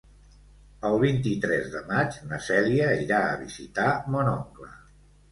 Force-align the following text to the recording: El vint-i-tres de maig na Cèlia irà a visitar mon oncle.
El 0.87 0.95
vint-i-tres 1.01 1.67
de 1.73 1.81
maig 1.91 2.17
na 2.31 2.39
Cèlia 2.45 2.87
irà 3.01 3.19
a 3.27 3.35
visitar 3.43 3.91
mon 4.15 4.31
oncle. 4.33 4.71